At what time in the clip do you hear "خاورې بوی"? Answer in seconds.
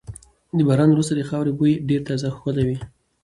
1.29-1.73